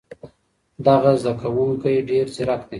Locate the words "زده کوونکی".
1.21-1.95